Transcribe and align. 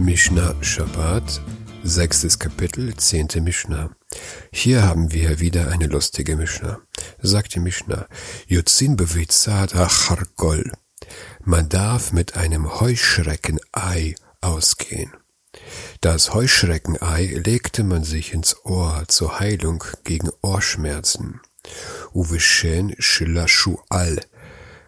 Mishnah 0.00 0.54
Shabbat, 0.62 1.42
sechstes 1.84 2.38
Kapitel, 2.38 2.96
zehnte 2.96 3.42
Mishnah. 3.42 3.90
Hier 4.50 4.82
haben 4.82 5.12
wir 5.12 5.40
wieder 5.40 5.70
eine 5.70 5.88
lustige 5.88 6.36
Mishnah. 6.36 6.80
Sagt 7.20 7.54
die 7.54 7.60
Mishnah, 7.60 8.06
Yutzin 8.46 8.96
bewitzad 8.96 9.76
acharkol. 9.76 10.72
Man 11.44 11.68
darf 11.68 12.12
mit 12.12 12.34
einem 12.34 12.80
Heuschreckenei 12.80 14.14
ausgehen. 14.40 15.12
Das 16.00 16.32
Heuschreckenei 16.32 17.26
legte 17.44 17.84
man 17.84 18.02
sich 18.02 18.32
ins 18.32 18.64
Ohr 18.64 19.04
zur 19.06 19.38
Heilung 19.38 19.84
gegen 20.04 20.30
Ohrschmerzen. 20.40 21.40
Uvishen 22.14 22.94
shilashual. 22.98 24.22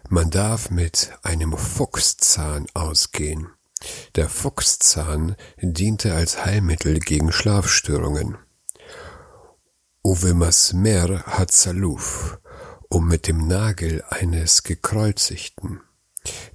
Man 0.09 0.31
darf 0.31 0.71
mit 0.71 1.11
einem 1.21 1.55
Fuchszahn 1.55 2.65
ausgehen. 2.73 3.49
Der 4.15 4.29
Fuchszahn 4.29 5.35
diente 5.61 6.13
als 6.13 6.45
Heilmittel 6.45 6.99
gegen 6.99 7.31
Schlafstörungen. 7.31 8.37
Uwe 10.03 10.33
Masmer 10.33 11.23
hat 11.23 11.51
Saluf, 11.51 12.39
um 12.89 13.07
mit 13.07 13.27
dem 13.27 13.47
Nagel 13.47 14.03
eines 14.09 14.63
Gekreuzigten. 14.63 15.81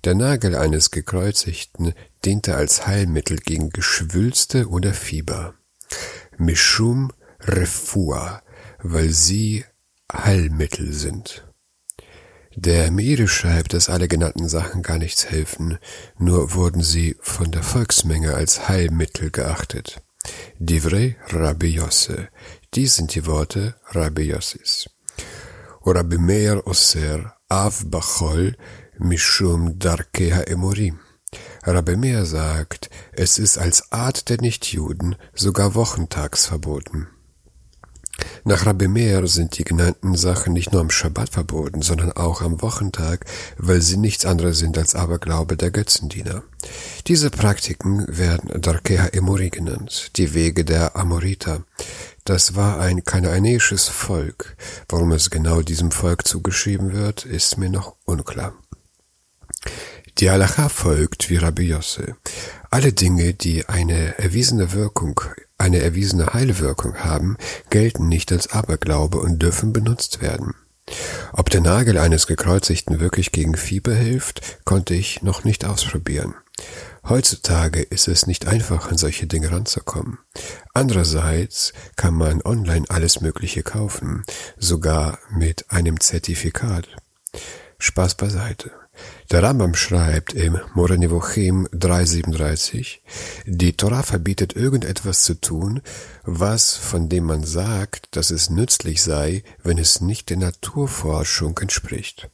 Der 0.04 0.14
Nagel 0.14 0.54
eines 0.54 0.90
Gekreuzigten 0.90 1.94
diente 2.24 2.56
als 2.56 2.86
Heilmittel 2.86 3.38
gegen 3.38 3.70
Geschwülste 3.70 4.68
oder 4.68 4.94
Fieber. 4.94 5.54
Mishum 6.36 7.12
Refua, 7.40 8.42
weil 8.82 9.10
sie 9.10 9.64
Heilmittel 10.12 10.92
sind. 10.92 11.47
Der 12.60 12.90
Meire 12.90 13.28
schreibt, 13.28 13.72
dass 13.72 13.88
alle 13.88 14.08
genannten 14.08 14.48
Sachen 14.48 14.82
gar 14.82 14.98
nichts 14.98 15.30
helfen, 15.30 15.78
nur 16.18 16.54
wurden 16.54 16.82
sie 16.82 17.16
von 17.20 17.52
der 17.52 17.62
Volksmenge 17.62 18.34
als 18.34 18.68
Heilmittel 18.68 19.30
geachtet. 19.30 20.02
Divrei 20.58 21.16
Rabbi 21.28 21.68
Yosse. 21.68 22.30
Dies 22.74 22.96
sind 22.96 23.14
die 23.14 23.26
Worte 23.26 23.76
Rabbi 23.90 24.22
Yossis. 24.22 24.90
Rabbi 25.84 26.18
Meir 26.18 26.66
Oser 26.66 27.36
Av 27.48 27.84
Bachol 27.86 28.56
Mishum 28.98 29.78
Darkeha 29.78 30.40
Emorim. 30.40 30.98
Rabbi 31.62 31.94
Meir 31.94 32.24
sagt, 32.24 32.90
es 33.12 33.38
ist 33.38 33.56
als 33.56 33.92
Art 33.92 34.30
der 34.30 34.40
Nichtjuden 34.40 35.14
sogar 35.32 35.76
wochentags 35.76 36.46
verboten. 36.46 37.06
Nach 38.44 38.66
Rabbi 38.66 38.88
Meir 38.88 39.26
sind 39.26 39.58
die 39.58 39.64
genannten 39.64 40.16
Sachen 40.16 40.52
nicht 40.52 40.72
nur 40.72 40.80
am 40.80 40.90
Schabbat 40.90 41.30
verboten, 41.30 41.82
sondern 41.82 42.12
auch 42.12 42.40
am 42.40 42.62
Wochentag, 42.62 43.26
weil 43.56 43.82
sie 43.82 43.96
nichts 43.96 44.24
anderes 44.24 44.58
sind 44.58 44.78
als 44.78 44.94
Aberglaube 44.94 45.56
der 45.56 45.70
Götzendiener. 45.70 46.42
Diese 47.06 47.30
Praktiken 47.30 48.06
werden 48.08 48.60
Darkeha 48.60 49.06
Emori 49.08 49.50
genannt, 49.50 50.12
die 50.16 50.34
Wege 50.34 50.64
der 50.64 50.96
Amoriter. 50.96 51.62
Das 52.24 52.54
war 52.54 52.80
ein 52.80 53.04
kanaanäisches 53.04 53.88
Volk. 53.88 54.56
Warum 54.88 55.12
es 55.12 55.30
genau 55.30 55.62
diesem 55.62 55.90
Volk 55.90 56.26
zugeschrieben 56.26 56.92
wird, 56.92 57.24
ist 57.24 57.58
mir 57.58 57.70
noch 57.70 57.96
unklar. 58.04 58.54
Die 60.18 60.30
Halacha 60.30 60.68
folgt 60.68 61.30
wie 61.30 61.36
Rabbi 61.36 61.68
Yosse. 61.68 62.16
Alle 62.70 62.92
Dinge, 62.92 63.34
die 63.34 63.68
eine 63.68 64.18
erwiesene 64.18 64.72
Wirkung 64.72 65.20
eine 65.58 65.80
erwiesene 65.80 66.32
Heilwirkung 66.32 66.96
haben, 66.96 67.36
gelten 67.70 68.08
nicht 68.08 68.32
als 68.32 68.52
Aberglaube 68.52 69.18
und 69.18 69.42
dürfen 69.42 69.72
benutzt 69.72 70.22
werden. 70.22 70.54
Ob 71.32 71.50
der 71.50 71.60
Nagel 71.60 71.98
eines 71.98 72.26
Gekreuzigten 72.26 73.00
wirklich 73.00 73.32
gegen 73.32 73.56
Fieber 73.56 73.94
hilft, 73.94 74.64
konnte 74.64 74.94
ich 74.94 75.22
noch 75.22 75.44
nicht 75.44 75.64
ausprobieren. 75.64 76.34
Heutzutage 77.08 77.80
ist 77.80 78.08
es 78.08 78.26
nicht 78.26 78.46
einfach, 78.46 78.90
an 78.90 78.98
solche 78.98 79.26
Dinge 79.26 79.52
ranzukommen. 79.52 80.18
Andererseits 80.74 81.72
kann 81.96 82.14
man 82.14 82.42
online 82.42 82.86
alles 82.88 83.20
Mögliche 83.20 83.62
kaufen, 83.62 84.24
sogar 84.56 85.18
mit 85.30 85.70
einem 85.70 86.00
Zertifikat. 86.00 86.88
Spaß 87.78 88.16
beiseite. 88.16 88.72
Der 89.30 89.42
Rambam 89.42 89.74
schreibt 89.74 90.32
im 90.32 90.58
Moranivochim 90.74 91.68
337, 91.72 93.02
die 93.44 93.76
Torah 93.76 94.02
verbietet 94.02 94.56
irgendetwas 94.56 95.22
zu 95.22 95.34
tun, 95.34 95.82
was 96.24 96.74
von 96.74 97.08
dem 97.08 97.24
man 97.24 97.44
sagt, 97.44 98.16
dass 98.16 98.30
es 98.30 98.48
nützlich 98.48 99.02
sei, 99.02 99.42
wenn 99.62 99.78
es 99.78 100.00
nicht 100.00 100.30
der 100.30 100.38
Naturforschung 100.38 101.58
entspricht. 101.58 102.30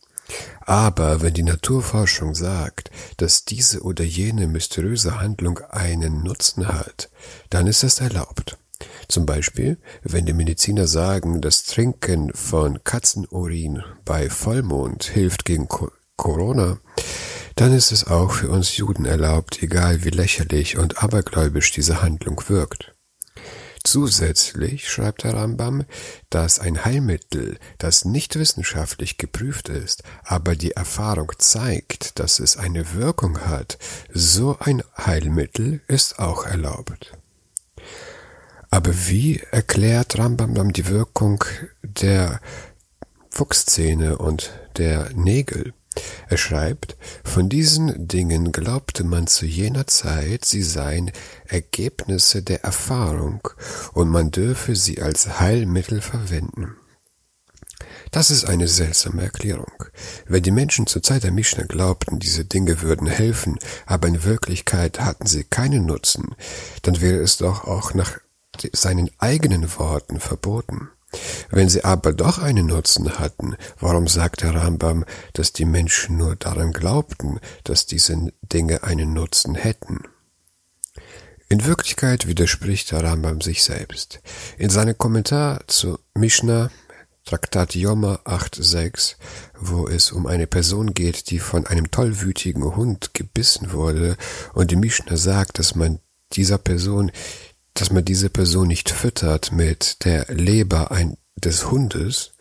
Aber 0.60 1.20
wenn 1.20 1.34
die 1.34 1.42
Naturforschung 1.42 2.34
sagt, 2.34 2.90
dass 3.18 3.44
diese 3.44 3.82
oder 3.82 4.04
jene 4.04 4.46
mysteriöse 4.46 5.20
Handlung 5.20 5.58
einen 5.70 6.22
Nutzen 6.22 6.68
hat, 6.68 7.10
dann 7.50 7.66
ist 7.66 7.84
es 7.84 8.00
erlaubt. 8.00 8.56
Zum 9.08 9.26
Beispiel, 9.26 9.78
wenn 10.02 10.26
die 10.26 10.32
Mediziner 10.32 10.86
sagen, 10.86 11.40
das 11.40 11.64
Trinken 11.64 12.32
von 12.32 12.82
Katzenurin 12.84 13.82
bei 14.04 14.30
Vollmond 14.30 15.04
hilft 15.04 15.44
gegen 15.44 15.68
Corona, 16.24 16.78
dann 17.54 17.74
ist 17.74 17.92
es 17.92 18.06
auch 18.06 18.32
für 18.32 18.48
uns 18.48 18.78
Juden 18.78 19.04
erlaubt, 19.04 19.62
egal 19.62 20.04
wie 20.04 20.10
lächerlich 20.10 20.78
und 20.78 21.02
abergläubisch 21.02 21.70
diese 21.70 22.00
Handlung 22.00 22.42
wirkt. 22.48 22.94
Zusätzlich 23.84 24.88
schreibt 24.88 25.24
der 25.24 25.34
Rambam, 25.34 25.84
dass 26.30 26.58
ein 26.58 26.86
Heilmittel, 26.86 27.58
das 27.76 28.06
nicht 28.06 28.36
wissenschaftlich 28.36 29.18
geprüft 29.18 29.68
ist, 29.68 30.02
aber 30.24 30.56
die 30.56 30.70
Erfahrung 30.70 31.30
zeigt, 31.36 32.18
dass 32.18 32.38
es 32.38 32.56
eine 32.56 32.94
Wirkung 32.94 33.40
hat, 33.42 33.76
so 34.10 34.56
ein 34.58 34.82
Heilmittel 34.96 35.82
ist 35.88 36.18
auch 36.18 36.46
erlaubt. 36.46 37.12
Aber 38.70 39.08
wie 39.08 39.40
erklärt 39.50 40.16
Rambam 40.16 40.54
dann 40.54 40.70
die 40.70 40.88
Wirkung 40.88 41.44
der 41.82 42.40
Fuchszähne 43.28 44.16
und 44.16 44.58
der 44.78 45.10
Nägel? 45.14 45.74
Er 46.28 46.36
schreibt, 46.36 46.96
von 47.22 47.48
diesen 47.48 48.08
Dingen 48.08 48.52
glaubte 48.52 49.04
man 49.04 49.26
zu 49.26 49.46
jener 49.46 49.86
Zeit, 49.86 50.44
sie 50.44 50.62
seien 50.62 51.12
Ergebnisse 51.46 52.42
der 52.42 52.64
Erfahrung 52.64 53.48
und 53.92 54.08
man 54.08 54.30
dürfe 54.30 54.74
sie 54.76 55.00
als 55.02 55.40
Heilmittel 55.40 56.00
verwenden. 56.00 56.76
Das 58.10 58.30
ist 58.30 58.44
eine 58.44 58.68
seltsame 58.68 59.22
Erklärung. 59.22 59.72
Wenn 60.26 60.42
die 60.42 60.52
Menschen 60.52 60.86
zur 60.86 61.02
Zeit 61.02 61.24
der 61.24 61.32
Mishnah 61.32 61.64
glaubten, 61.64 62.20
diese 62.20 62.44
Dinge 62.44 62.80
würden 62.80 63.08
helfen, 63.08 63.58
aber 63.86 64.06
in 64.08 64.22
Wirklichkeit 64.22 65.00
hatten 65.00 65.26
sie 65.26 65.42
keinen 65.42 65.84
Nutzen, 65.86 66.34
dann 66.82 67.00
wäre 67.00 67.18
es 67.18 67.38
doch 67.38 67.64
auch 67.64 67.92
nach 67.94 68.18
seinen 68.72 69.10
eigenen 69.18 69.68
Worten 69.78 70.20
verboten. 70.20 70.90
Wenn 71.50 71.68
sie 71.68 71.84
aber 71.84 72.12
doch 72.12 72.38
einen 72.38 72.66
Nutzen 72.66 73.18
hatten, 73.18 73.56
warum 73.78 74.08
sagt 74.08 74.42
der 74.42 74.54
Rambam, 74.54 75.04
dass 75.32 75.52
die 75.52 75.64
Menschen 75.64 76.16
nur 76.16 76.36
daran 76.36 76.72
glaubten, 76.72 77.40
dass 77.64 77.86
diese 77.86 78.32
Dinge 78.42 78.82
einen 78.82 79.12
Nutzen 79.12 79.54
hätten? 79.54 80.02
In 81.48 81.64
Wirklichkeit 81.66 82.26
widerspricht 82.26 82.90
der 82.90 83.04
Rambam 83.04 83.40
sich 83.40 83.62
selbst. 83.62 84.20
In 84.58 84.70
seinem 84.70 84.96
Kommentar 84.96 85.60
zu 85.66 85.98
Mishnah, 86.14 86.70
Traktat 87.24 87.74
Yoma 87.74 88.20
8.6, 88.24 89.16
wo 89.58 89.86
es 89.88 90.12
um 90.12 90.26
eine 90.26 90.46
Person 90.46 90.94
geht, 90.94 91.30
die 91.30 91.38
von 91.38 91.66
einem 91.66 91.90
tollwütigen 91.90 92.76
Hund 92.76 93.14
gebissen 93.14 93.72
wurde, 93.72 94.16
und 94.52 94.70
die 94.70 94.76
Mishnah 94.76 95.16
sagt, 95.16 95.58
dass 95.58 95.74
man 95.74 96.00
dieser 96.32 96.58
Person 96.58 97.12
dass 97.74 97.90
man 97.90 98.04
diese 98.04 98.30
Person 98.30 98.68
nicht 98.68 98.90
füttert 98.90 99.52
mit 99.52 100.04
der 100.04 100.26
Leber 100.28 100.90
ein, 100.90 101.16
des 101.36 101.70
Hundes. 101.70 102.32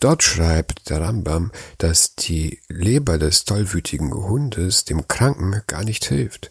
Dort 0.00 0.22
schreibt 0.22 0.90
der 0.90 1.00
Rambam, 1.00 1.50
dass 1.78 2.14
die 2.14 2.60
Leber 2.68 3.18
des 3.18 3.44
tollwütigen 3.44 4.12
Hundes 4.12 4.84
dem 4.84 5.08
Kranken 5.08 5.62
gar 5.66 5.84
nicht 5.84 6.04
hilft. 6.04 6.50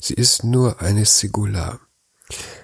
Sie 0.00 0.14
ist 0.14 0.44
nur 0.44 0.80
eine 0.80 1.04
Sigula. 1.04 1.80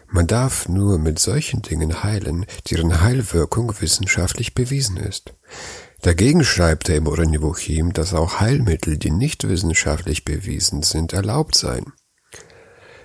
Man 0.09 0.27
darf 0.27 0.69
nur 0.69 0.99
mit 0.99 1.19
solchen 1.19 1.63
Dingen 1.63 2.03
heilen, 2.03 2.45
deren 2.71 3.01
Heilwirkung 3.01 3.73
wissenschaftlich 3.81 4.53
bewiesen 4.53 4.99
ist. 4.99 5.33
Dagegen 6.03 6.45
schreibt 6.45 6.89
er 6.89 6.97
im 6.97 7.07
Oranivochim, 7.07 7.93
dass 7.93 8.13
auch 8.13 8.41
Heilmittel, 8.41 8.99
die 8.99 9.13
nicht 9.13 9.49
wissenschaftlich 9.49 10.25
bewiesen 10.25 10.83
sind, 10.83 11.13
erlaubt 11.13 11.55
seien. 11.55 11.93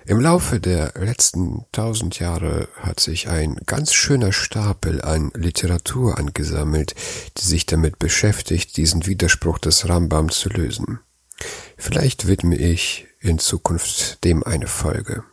Im 0.08 0.20
Laufe 0.20 0.58
der 0.58 0.94
letzten 0.98 1.66
tausend 1.70 2.18
Jahre 2.18 2.70
hat 2.80 2.98
sich 2.98 3.28
ein 3.28 3.56
ganz 3.66 3.92
schöner 3.92 4.32
Stapel 4.32 5.02
an 5.02 5.30
Literatur 5.34 6.16
angesammelt, 6.16 6.94
die 7.36 7.44
sich 7.44 7.66
damit 7.66 7.98
beschäftigt, 7.98 8.78
diesen 8.78 9.04
Widerspruch 9.04 9.58
des 9.58 9.86
Rambam 9.86 10.30
zu 10.30 10.48
lösen. 10.48 11.00
Vielleicht 11.76 12.26
widme 12.26 12.56
ich 12.56 13.06
in 13.20 13.38
Zukunft 13.38 14.24
dem 14.24 14.42
eine 14.42 14.66
Folge. 14.66 15.24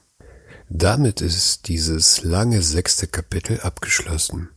Damit 0.68 1.22
ist 1.22 1.70
dieses 1.70 2.24
lange 2.24 2.62
sechste 2.62 3.08
Kapitel 3.08 3.62
abgeschlossen. 3.62 4.50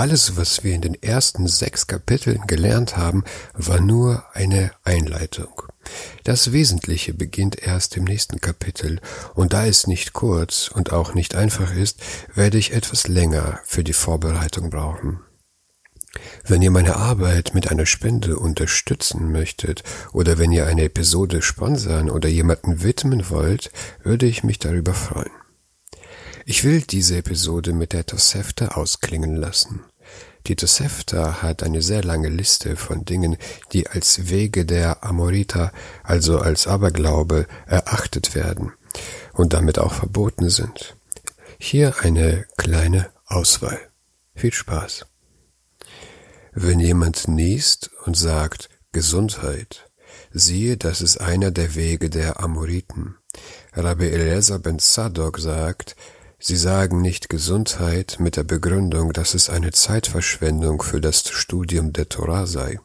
Alles, 0.00 0.38
was 0.38 0.64
wir 0.64 0.74
in 0.74 0.80
den 0.80 0.94
ersten 1.02 1.46
sechs 1.46 1.86
Kapiteln 1.86 2.46
gelernt 2.46 2.96
haben, 2.96 3.22
war 3.52 3.82
nur 3.82 4.24
eine 4.32 4.70
Einleitung. 4.82 5.64
Das 6.24 6.52
Wesentliche 6.52 7.12
beginnt 7.12 7.62
erst 7.62 7.98
im 7.98 8.04
nächsten 8.04 8.40
Kapitel, 8.40 9.02
und 9.34 9.52
da 9.52 9.66
es 9.66 9.86
nicht 9.86 10.14
kurz 10.14 10.68
und 10.68 10.90
auch 10.90 11.12
nicht 11.12 11.34
einfach 11.34 11.76
ist, 11.76 12.00
werde 12.34 12.56
ich 12.56 12.72
etwas 12.72 13.08
länger 13.08 13.60
für 13.64 13.84
die 13.84 13.92
Vorbereitung 13.92 14.70
brauchen. 14.70 15.20
Wenn 16.46 16.62
ihr 16.62 16.70
meine 16.70 16.96
Arbeit 16.96 17.52
mit 17.52 17.70
einer 17.70 17.84
Spende 17.84 18.38
unterstützen 18.38 19.30
möchtet 19.30 19.82
oder 20.14 20.38
wenn 20.38 20.50
ihr 20.50 20.66
eine 20.66 20.84
Episode 20.84 21.42
sponsern 21.42 22.08
oder 22.08 22.30
jemanden 22.30 22.82
widmen 22.82 23.28
wollt, 23.28 23.70
würde 24.02 24.24
ich 24.24 24.44
mich 24.44 24.58
darüber 24.58 24.94
freuen. 24.94 25.30
Ich 26.46 26.64
will 26.64 26.80
diese 26.80 27.18
Episode 27.18 27.74
mit 27.74 27.92
der 27.92 28.06
Tosefta 28.06 28.68
ausklingen 28.68 29.36
lassen. 29.36 29.84
Die 30.46 30.56
Tosefta 30.56 31.42
hat 31.42 31.62
eine 31.62 31.82
sehr 31.82 32.02
lange 32.02 32.28
Liste 32.28 32.76
von 32.76 33.04
Dingen, 33.04 33.36
die 33.72 33.86
als 33.88 34.28
Wege 34.30 34.64
der 34.64 35.04
Amorita, 35.04 35.72
also 36.02 36.38
als 36.38 36.66
Aberglaube, 36.66 37.46
erachtet 37.66 38.34
werden 38.34 38.72
und 39.32 39.52
damit 39.52 39.78
auch 39.78 39.92
verboten 39.92 40.48
sind. 40.48 40.96
Hier 41.58 41.94
eine 42.00 42.46
kleine 42.56 43.10
Auswahl. 43.26 43.78
Viel 44.34 44.52
Spaß. 44.52 45.06
Wenn 46.52 46.80
jemand 46.80 47.28
niest 47.28 47.90
und 48.06 48.16
sagt 48.16 48.70
Gesundheit, 48.92 49.88
siehe, 50.32 50.76
das 50.76 51.00
ist 51.00 51.18
einer 51.20 51.50
der 51.50 51.74
Wege 51.74 52.10
der 52.10 52.40
Amoriten. 52.40 53.16
Rabbi 53.74 54.08
Eliezer 54.08 54.58
ben 54.58 54.78
Zadok 54.78 55.38
sagt, 55.38 55.94
sie 56.40 56.56
sagen 56.56 57.00
nicht 57.00 57.28
Gesundheit 57.28 58.16
mit 58.18 58.36
der 58.36 58.44
Begründung, 58.44 59.12
dass 59.12 59.34
es 59.34 59.48
eine 59.50 59.70
Zeitverschwendung 59.70 60.82
für 60.82 61.00
das 61.00 61.28
Studium 61.28 61.92
der 61.92 62.08
Torah 62.08 62.46
sei. 62.46 62.80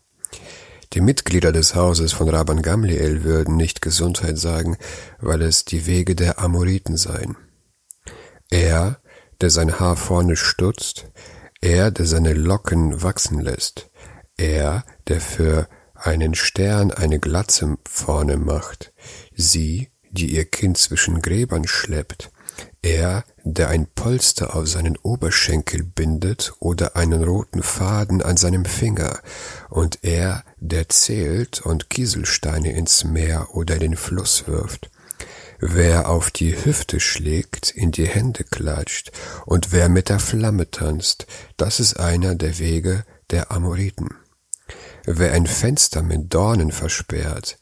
Die 0.93 1.01
Mitglieder 1.01 1.51
des 1.51 1.73
Hauses 1.75 2.13
von 2.13 2.29
Rabban 2.29 2.61
Gamliel 2.61 3.23
würden 3.23 3.57
nicht 3.57 3.81
Gesundheit 3.81 4.37
sagen, 4.37 4.77
weil 5.19 5.41
es 5.41 5.65
die 5.65 5.87
Wege 5.87 6.15
der 6.15 6.39
Amoriten 6.39 6.95
seien. 6.95 7.35
Er, 8.49 9.01
der 9.41 9.49
sein 9.49 9.79
Haar 9.79 9.95
vorne 9.97 10.35
stutzt, 10.35 11.11
er, 11.61 11.91
der 11.91 12.05
seine 12.05 12.33
Locken 12.33 13.01
wachsen 13.01 13.39
lässt, 13.39 13.89
er, 14.37 14.85
der 15.07 15.19
für 15.19 15.67
einen 15.95 16.35
Stern 16.35 16.91
eine 16.91 17.19
Glatze 17.19 17.77
vorne 17.89 18.37
macht, 18.37 18.93
sie, 19.33 19.89
die 20.11 20.35
ihr 20.35 20.45
Kind 20.45 20.77
zwischen 20.77 21.21
Gräbern 21.21 21.67
schleppt, 21.67 22.31
er, 22.81 23.23
der 23.43 23.69
ein 23.69 23.87
Polster 23.87 24.55
auf 24.55 24.67
seinen 24.67 24.97
Oberschenkel 24.97 25.83
bindet 25.83 26.53
oder 26.59 26.95
einen 26.95 27.23
roten 27.23 27.63
Faden 27.63 28.21
an 28.21 28.37
seinem 28.37 28.65
Finger, 28.65 29.19
und 29.69 29.99
er, 30.03 30.43
der 30.57 30.89
zählt 30.89 31.61
und 31.61 31.89
Kieselsteine 31.89 32.71
ins 32.71 33.03
Meer 33.03 33.49
oder 33.53 33.77
den 33.77 33.95
Fluss 33.95 34.47
wirft, 34.47 34.89
Wer 35.59 36.09
auf 36.09 36.31
die 36.31 36.65
Hüfte 36.65 36.99
schlägt, 36.99 37.71
in 37.71 37.91
die 37.91 38.07
Hände 38.07 38.43
klatscht 38.43 39.11
und 39.45 39.71
wer 39.71 39.87
mit 39.87 40.09
der 40.09 40.19
Flamme 40.19 40.69
tanzt, 40.69 41.27
das 41.55 41.79
ist 41.79 41.99
einer 41.99 42.35
der 42.35 42.59
Wege 42.59 43.05
der 43.31 43.51
Amoriten. 43.51 44.09
Wer 45.05 45.31
ein 45.33 45.47
Fenster 45.47 46.01
mit 46.01 46.33
Dornen 46.33 46.71
versperrt, 46.71 47.57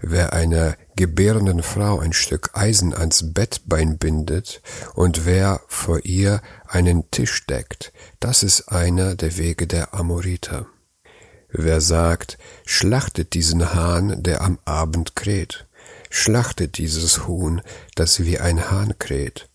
wer 0.00 0.32
einer 0.32 0.76
gebärenden 0.96 1.62
Frau 1.62 1.98
ein 1.98 2.12
Stück 2.12 2.50
Eisen 2.54 2.94
ans 2.94 3.32
Bettbein 3.32 3.98
bindet 3.98 4.62
und 4.94 5.26
wer 5.26 5.60
vor 5.68 6.04
ihr 6.04 6.40
einen 6.66 7.10
Tisch 7.10 7.46
deckt, 7.46 7.92
das 8.20 8.42
ist 8.42 8.68
einer 8.68 9.14
der 9.14 9.36
Wege 9.36 9.66
der 9.66 9.94
Amoriter. 9.94 10.66
Wer 11.50 11.80
sagt, 11.80 12.38
schlachtet 12.64 13.34
diesen 13.34 13.74
Hahn, 13.74 14.22
der 14.22 14.42
am 14.42 14.58
Abend 14.64 15.16
kräht, 15.16 15.66
schlachtet 16.10 16.78
dieses 16.78 17.26
Huhn, 17.26 17.62
das 17.94 18.20
wie 18.20 18.38
ein 18.38 18.70
Hahn 18.70 18.98
kräht. 18.98 19.48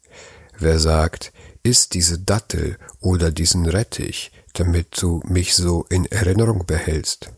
Wer 0.57 0.79
sagt, 0.79 1.31
iss 1.63 1.89
diese 1.89 2.19
Dattel 2.19 2.77
oder 2.99 3.31
diesen 3.31 3.67
Rettich, 3.67 4.31
damit 4.53 5.01
du 5.01 5.21
mich 5.25 5.55
so 5.55 5.85
in 5.89 6.05
Erinnerung 6.05 6.65
behältst. 6.65 7.31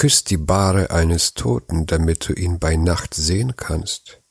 Küss 0.00 0.24
die 0.24 0.38
Bahre 0.38 0.92
eines 0.92 1.34
Toten, 1.34 1.84
damit 1.84 2.26
du 2.26 2.32
ihn 2.32 2.58
bei 2.58 2.76
Nacht 2.76 3.12
sehen 3.12 3.54
kannst. 3.56 4.22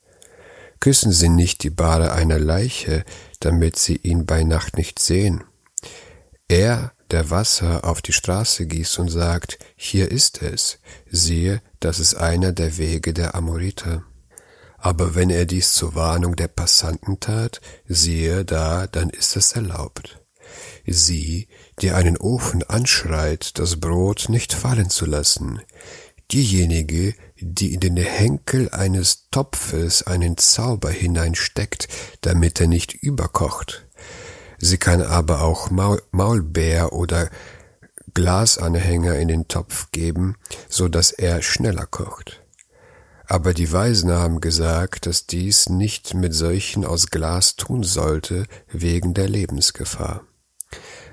Küssen 0.80 1.12
Sie 1.12 1.30
nicht 1.30 1.62
die 1.62 1.70
Bahre 1.70 2.12
einer 2.12 2.40
Leiche, 2.40 3.06
damit 3.40 3.78
Sie 3.78 3.96
ihn 3.98 4.26
bei 4.26 4.44
Nacht 4.44 4.78
nicht 4.78 4.98
sehen. 4.98 5.44
Er, 6.48 6.94
der 7.12 7.30
Wasser 7.30 7.86
auf 7.86 8.02
die 8.02 8.14
Straße 8.14 8.66
gießt 8.66 8.98
und 8.98 9.10
sagt, 9.10 9.60
hier 9.76 10.10
ist 10.10 10.42
es, 10.42 10.80
siehe, 11.08 11.62
das 11.80 12.00
ist 12.00 12.16
einer 12.16 12.52
der 12.52 12.80
Wege 12.80 13.14
der 13.14 13.36
Amoriter. 13.36 14.04
Aber 14.80 15.14
wenn 15.14 15.30
er 15.30 15.46
dies 15.46 15.74
zur 15.74 15.94
Warnung 15.94 16.36
der 16.36 16.48
Passanten 16.48 17.20
tat, 17.20 17.62
siehe 17.88 18.44
da, 18.44 18.88
dann 18.88 19.12
ist 19.12 19.36
es 19.36 19.52
erlaubt. 19.52 20.20
Sie, 20.86 21.48
die 21.82 21.92
einen 21.92 22.18
Ofen 22.18 22.64
anschreit, 22.64 23.58
das 23.60 23.80
Brot 23.80 24.28
nicht 24.30 24.54
fallen 24.54 24.90
zu 24.90 25.06
lassen, 25.06 25.62
diejenige, 26.32 27.16
die 27.40 27.74
in 27.74 27.80
den 27.80 27.98
Henkel 27.98 28.70
eines 28.70 29.30
Topfes 29.32 30.04
einen 30.04 30.38
Zauber 30.38 30.92
hineinsteckt, 30.92 31.88
damit 32.22 32.60
er 32.60 32.68
nicht 32.68 32.94
überkocht, 32.94 33.88
Sie 34.60 34.78
kann 34.78 35.02
aber 35.02 35.42
auch 35.42 35.72
Maul 35.72 36.02
Maulbeer 36.12 36.92
oder 36.92 37.30
Glasanhänger 38.14 39.16
in 39.16 39.30
den 39.30 39.48
Topf 39.48 39.92
geben, 39.92 40.36
so 40.68 40.88
dass 40.90 41.12
er 41.12 41.42
schneller 41.42 41.86
kocht. 41.86 42.42
Aber 43.26 43.54
die 43.54 43.72
Weisen 43.72 44.12
haben 44.12 44.42
gesagt, 44.42 45.06
dass 45.06 45.28
dies 45.28 45.70
nicht 45.70 46.14
mit 46.14 46.34
solchen 46.34 46.84
aus 46.84 47.08
Glas 47.08 47.56
tun 47.56 47.84
sollte, 47.84 48.46
wegen 48.68 49.14
der 49.14 49.30
Lebensgefahr. 49.30 50.24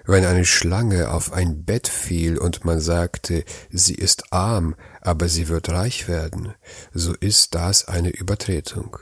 Wenn 0.09 0.25
eine 0.25 0.45
Schlange 0.45 1.11
auf 1.11 1.33
ein 1.33 1.65
Bett 1.65 1.89
fiel 1.89 2.39
und 2.39 2.65
man 2.65 2.81
sagte, 2.81 3.45
sie 3.71 3.95
ist 3.95 4.33
arm, 4.33 4.77
aber 5.01 5.29
sie 5.29 5.49
wird 5.49 5.69
reich 5.69 6.07
werden, 6.07 6.55
so 6.95 7.13
ist 7.15 7.57
das 7.57 7.89
eine 7.89 8.11
Übertretung. 8.11 8.99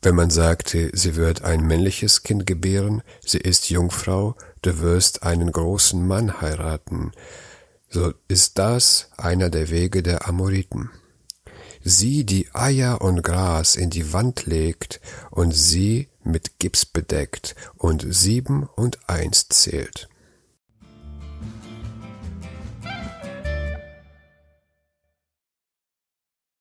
Wenn 0.00 0.14
man 0.14 0.30
sagte, 0.30 0.90
sie 0.94 1.16
wird 1.16 1.42
ein 1.42 1.66
männliches 1.66 2.22
Kind 2.22 2.46
gebären, 2.46 3.02
sie 3.24 3.38
ist 3.38 3.68
Jungfrau, 3.68 4.36
du 4.62 4.78
wirst 4.78 5.24
einen 5.24 5.50
großen 5.50 6.06
Mann 6.06 6.40
heiraten, 6.40 7.10
so 7.88 8.14
ist 8.28 8.58
das 8.58 9.10
einer 9.16 9.50
der 9.50 9.70
Wege 9.70 10.04
der 10.04 10.28
Amoriten. 10.28 10.90
Sie, 11.84 12.24
die 12.24 12.48
Eier 12.52 13.00
und 13.00 13.22
Gras 13.22 13.74
in 13.74 13.90
die 13.90 14.12
Wand 14.12 14.46
legt 14.46 15.00
und 15.30 15.50
sie 15.50 16.08
mit 16.22 16.60
Gips 16.60 16.86
bedeckt 16.86 17.56
und 17.76 18.06
sieben 18.08 18.68
und 18.76 19.08
eins 19.08 19.48
zählt. 19.48 20.08